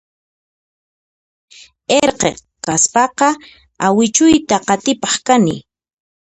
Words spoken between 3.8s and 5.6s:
awichuyta qatipaq kani